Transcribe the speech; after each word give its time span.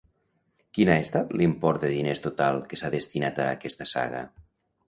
Quin 0.77 0.89
ha 0.93 0.95
estat 1.07 1.35
l'import 1.41 1.85
de 1.85 1.91
diners 1.93 2.23
total 2.25 2.59
que 2.73 2.81
s'ha 2.81 2.93
destinat 2.97 3.43
a 3.45 3.49
aquesta 3.59 3.89
saga? 3.95 4.25